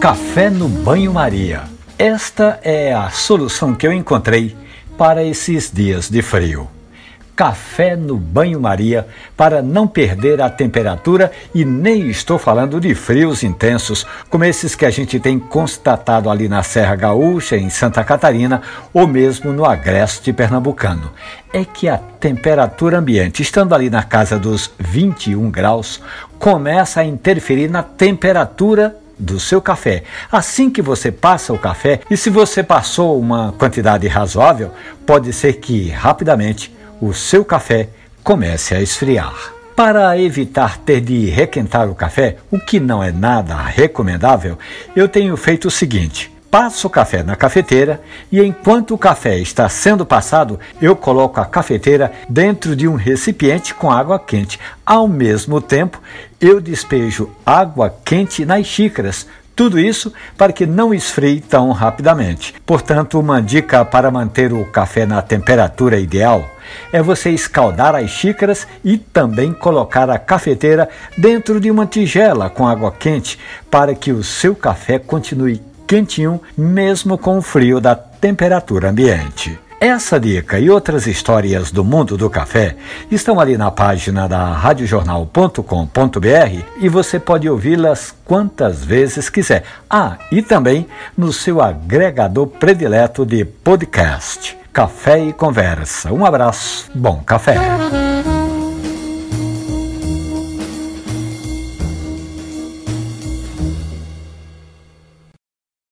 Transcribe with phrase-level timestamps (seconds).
[0.00, 1.64] Café no banho-maria.
[1.98, 4.56] Esta é a solução que eu encontrei
[4.96, 6.68] para esses dias de frio.
[7.40, 14.06] Café no banho-maria para não perder a temperatura e nem estou falando de frios intensos
[14.28, 18.60] como esses que a gente tem constatado ali na Serra Gaúcha, em Santa Catarina
[18.92, 21.12] ou mesmo no agreste pernambucano.
[21.50, 25.98] É que a temperatura ambiente, estando ali na casa dos 21 graus,
[26.38, 30.02] começa a interferir na temperatura do seu café.
[30.30, 34.72] Assim que você passa o café, e se você passou uma quantidade razoável,
[35.06, 37.88] pode ser que rapidamente o seu café
[38.22, 39.54] comece a esfriar.
[39.74, 44.58] Para evitar ter de requentar o café, o que não é nada recomendável,
[44.94, 49.68] eu tenho feito o seguinte: passo o café na cafeteira e enquanto o café está
[49.70, 54.60] sendo passado, eu coloco a cafeteira dentro de um recipiente com água quente.
[54.84, 55.98] Ao mesmo tempo,
[56.38, 59.26] eu despejo água quente nas xícaras.
[59.60, 62.54] Tudo isso para que não esfrie tão rapidamente.
[62.64, 66.48] Portanto, uma dica para manter o café na temperatura ideal
[66.90, 72.66] é você escaldar as xícaras e também colocar a cafeteira dentro de uma tigela com
[72.66, 73.38] água quente
[73.70, 79.58] para que o seu café continue quentinho, mesmo com o frio da temperatura ambiente.
[79.80, 82.76] Essa dica e outras histórias do mundo do café
[83.10, 89.64] estão ali na página da radiojornal.com.br e você pode ouvi-las quantas vezes quiser.
[89.88, 90.86] Ah, e também
[91.16, 94.54] no seu agregador predileto de podcast.
[94.70, 96.12] Café e Conversa.
[96.12, 97.56] Um abraço, bom café.